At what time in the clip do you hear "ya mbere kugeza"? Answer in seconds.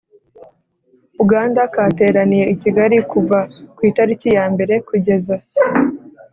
4.37-5.35